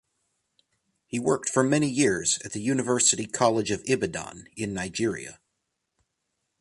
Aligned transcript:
He 1.05 1.19
worked 1.19 1.47
for 1.47 1.61
many 1.61 1.87
years 1.87 2.39
at 2.43 2.53
the 2.53 2.59
University 2.59 3.27
College 3.27 3.69
of 3.69 3.83
Ibadan 3.85 4.47
in 4.55 4.73
Nigeria. 4.73 5.39